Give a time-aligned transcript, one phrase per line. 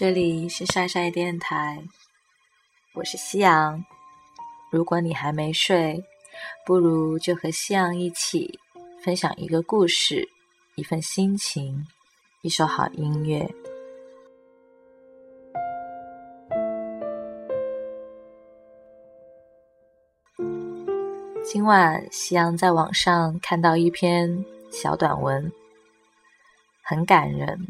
[0.00, 1.78] 这里是晒晒电台，
[2.94, 3.84] 我是夕阳。
[4.70, 6.02] 如果你还没睡，
[6.64, 8.58] 不如就和夕阳一起
[9.02, 10.26] 分享一个故事、
[10.74, 11.86] 一份心情、
[12.40, 13.46] 一首好音乐。
[21.44, 25.52] 今晚，夕阳在网上看到一篇小短文，
[26.80, 27.68] 很感人。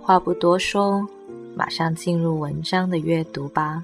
[0.00, 1.04] 话不多说，
[1.58, 3.82] 马上进入文章的阅读吧。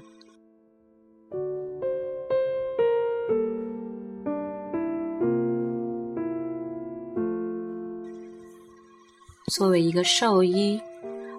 [9.51, 10.79] 作为一个兽医，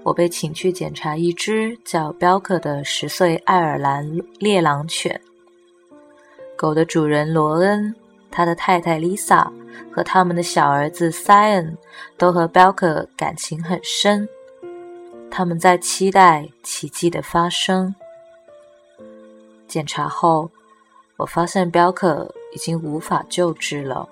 [0.03, 4.05] 我被请去检查一只叫彪克的十岁爱尔兰
[4.41, 5.21] 猎狼犬。
[6.57, 7.95] 狗的主人罗恩、
[8.29, 9.49] 他的太太 Lisa
[9.93, 11.77] 和他们的小儿子 Sion
[12.19, 14.29] 都和彪克感情很深。
[15.37, 17.93] 他们在期待奇迹的发生。
[19.67, 20.49] 检查后，
[21.17, 24.09] 我发现彪克已经无法救治了。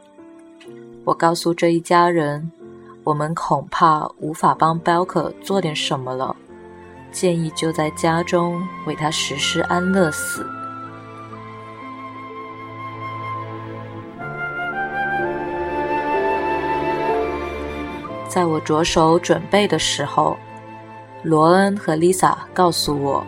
[1.05, 2.51] 我告诉这一家人，
[3.05, 6.35] 我们恐怕无法帮彪克做点什么了，
[7.13, 10.45] 建议就在家中为他实施安乐死。
[18.29, 20.37] 在我着手准备的时候。
[21.23, 23.25] 罗恩和丽萨告诉我，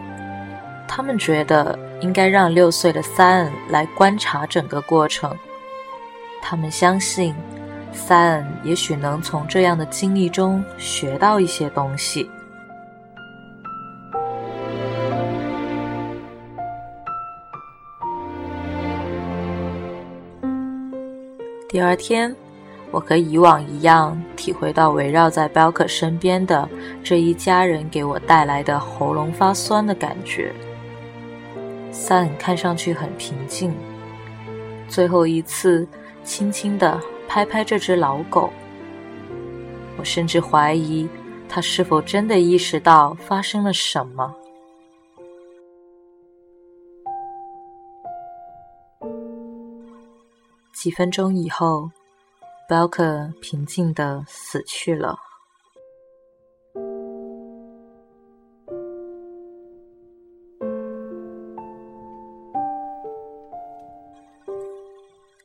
[0.89, 5.33] 他们觉得应该让六岁的塞恩来观察整个过程。
[6.43, 7.35] 他们相信，
[7.93, 12.29] 塞恩也许能从这样的经历中学到一些东西。
[21.69, 22.35] 第二天。
[22.95, 26.69] 我和以往一样，体会到围绕在彪克身边的
[27.03, 30.55] 这一家人给我带来的喉咙发酸的感觉。
[31.91, 33.75] 三看上去很平静，
[34.87, 35.85] 最后一次
[36.23, 38.49] 轻轻地拍拍这只老狗。
[39.97, 41.09] 我甚至怀疑
[41.49, 44.33] 他是否真的意识到发生了什么。
[50.73, 51.91] 几分钟以后。
[52.67, 55.15] 彪克平静的死去了。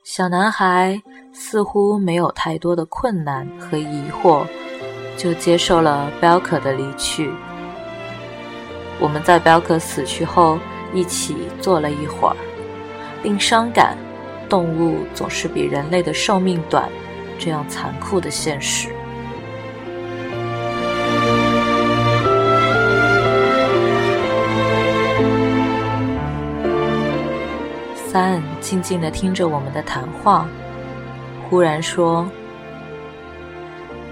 [0.01, 1.01] 小男孩
[1.33, 4.47] 似乎没有太多的困难和疑惑，
[5.17, 7.29] 就接受了彪克的离去。
[8.97, 10.57] 我们在彪克死去后
[10.93, 12.35] 一起坐了一会儿，
[13.21, 13.97] 并伤感，
[14.47, 16.89] 动物总是比人类的寿命短。
[17.39, 18.89] 这样残酷的现实。
[28.07, 30.47] 三静静的听着我们的谈话，
[31.47, 32.27] 忽然说：“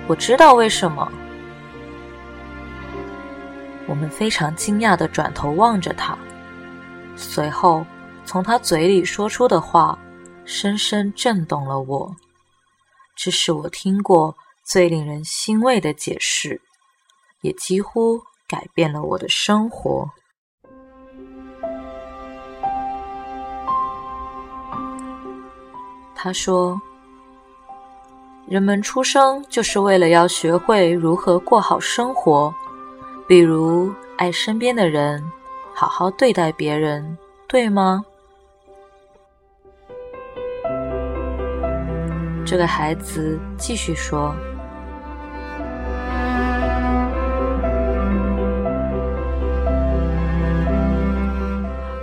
[0.07, 1.11] 我知道为什么。”
[3.87, 6.17] 我们非常惊讶的转头望着他，
[7.15, 7.85] 随后
[8.23, 9.97] 从他嘴里说出的话，
[10.45, 12.15] 深深震动了我。
[13.17, 16.61] 这是我听过最令人欣慰的解释，
[17.41, 20.07] 也几乎改变了我的生活。
[26.13, 26.79] 他说
[28.47, 32.53] ：“人们出生就是为了要学会如何过好生活，
[33.27, 35.23] 比如爱身边的人，
[35.73, 37.17] 好好对待别人，
[37.47, 38.05] 对吗？”
[42.49, 44.33] 这个孩子继续说：“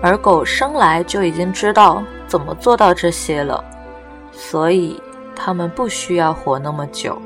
[0.03, 3.65] 而狗生来就已经知道怎么做到这些了，
[4.33, 5.03] 所以
[5.35, 7.19] 它们不需要活那么久。”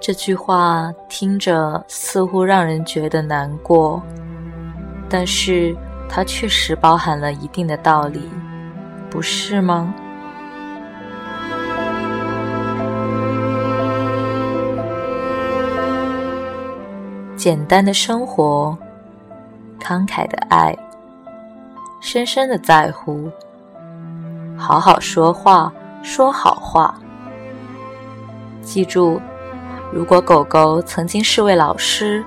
[0.00, 4.02] 这句话听着似乎让人觉得难过，
[5.10, 5.76] 但是
[6.08, 8.26] 它确实包含了一定的道理，
[9.10, 9.92] 不是吗？
[17.36, 18.76] 简单的生活，
[19.78, 20.74] 慷慨的爱，
[22.00, 23.30] 深深的在乎，
[24.56, 25.70] 好好说话，
[26.02, 26.94] 说好话，
[28.62, 29.20] 记住。
[29.92, 32.24] 如果狗狗曾经是位老师，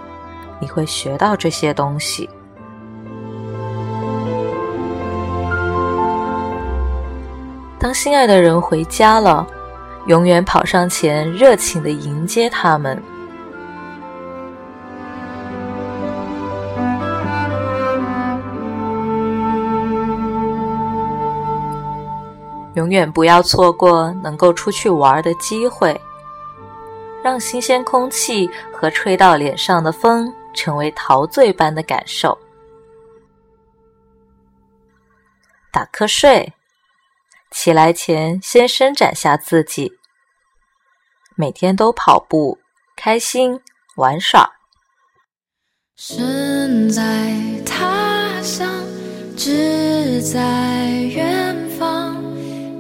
[0.60, 2.30] 你会学到这些东西。
[7.80, 9.48] 当心爱的人回家了，
[10.08, 13.02] 永远跑上前，热情的迎接他们。
[22.76, 26.00] 永远不要错过能够出去玩的机会，
[27.24, 32.38] 让新鲜空气和吹到脸上的风成为陶醉般的感受。
[35.72, 36.54] 打瞌睡，
[37.50, 39.92] 起来前先伸展下自己。
[41.36, 42.60] 每天都跑步，
[42.96, 43.60] 开心
[43.96, 44.52] 玩耍。
[45.96, 47.02] 身在
[47.66, 48.70] 他乡，
[49.36, 52.22] 志在远方。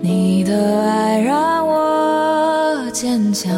[0.01, 3.51] 你的爱让我坚强，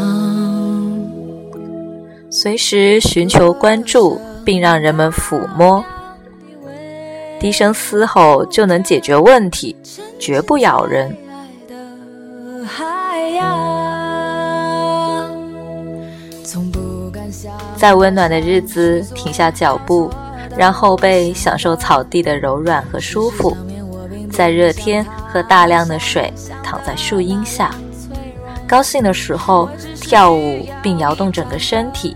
[2.46, 5.84] 随时寻求关注，并让人们抚摸。
[7.40, 9.76] 低声嘶吼就能解决问题，
[10.20, 11.18] 绝不咬人。
[17.76, 20.12] 在温暖的日子，停下脚步，
[20.56, 23.58] 让后背享受草地的柔软和舒服。
[24.32, 26.32] 在热天喝大量的水，
[26.62, 27.74] 躺在树荫下，
[28.68, 32.16] 高兴的时候跳舞并摇动整个身体。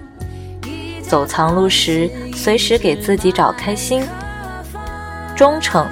[1.09, 4.07] 走长路时，随时给自己找开心。
[5.35, 5.87] 忠诚，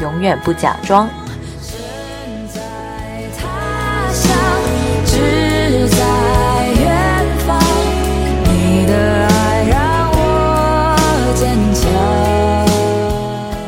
[0.00, 1.08] 永远不假装。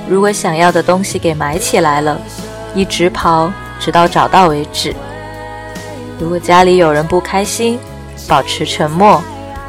[0.09, 2.17] 如果想要的东西给埋起来了，
[2.77, 3.51] 一直跑，
[3.81, 4.95] 直到找到为止。
[6.21, 7.77] 如果家里有人不开心，
[8.29, 9.21] 保持沉默，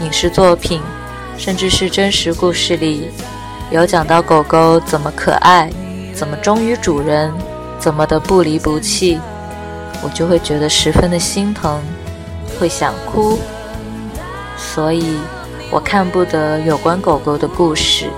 [0.00, 0.80] 影视作品，
[1.36, 3.10] 甚至是真实故事里，
[3.70, 5.70] 有讲到狗狗怎么可爱，
[6.14, 7.30] 怎么忠于主人，
[7.78, 9.20] 怎么的不离不弃，
[10.02, 11.78] 我就会觉得十分的心疼，
[12.58, 13.38] 会想哭。
[14.56, 15.18] 所以，
[15.70, 18.08] 我看不得有关狗狗的故事。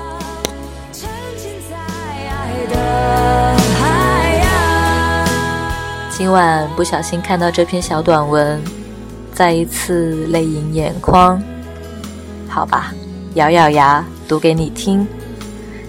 [6.10, 8.62] 今晚不小心看到这篇小短文，
[9.34, 11.42] 再一次泪盈眼眶。
[12.52, 12.92] 好吧，
[13.32, 15.08] 咬咬牙读给你听。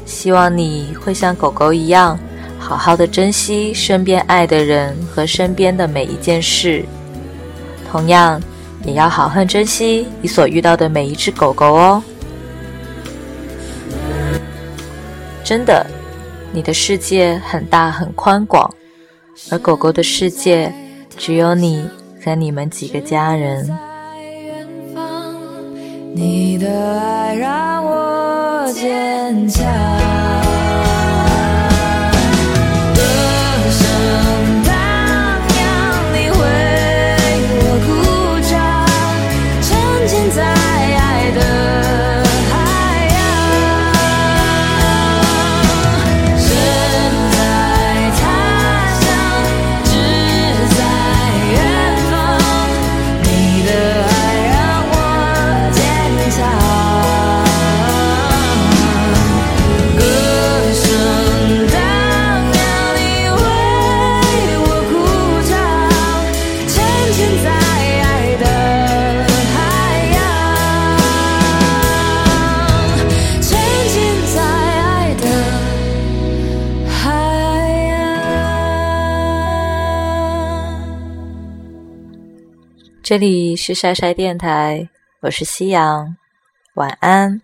[0.06, 2.18] 希望你会像狗狗一样，
[2.58, 6.86] 好好的珍惜身边爱的人和身边的每一件事。
[7.92, 8.42] 同样，
[8.86, 12.02] 也要好好珍惜你所遇到的每一只狗狗哦。
[15.44, 15.86] 真的，
[16.54, 18.74] 你的世界很大很宽广。
[19.52, 20.74] 而狗狗的世界，
[21.18, 21.86] 只有你
[22.24, 23.70] 和你们几个家人。
[26.16, 30.43] 你的爱让我坚强。
[83.04, 84.88] 这里是晒晒电台，
[85.20, 86.16] 我是夕阳，
[86.76, 87.42] 晚安。